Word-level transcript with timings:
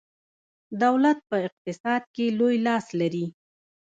دولت 0.83 1.17
په 1.29 1.35
اقتصاد 1.47 2.03
کې 2.15 2.25
لوی 2.39 2.55
لاس 2.67 2.85
لري. 2.99 3.25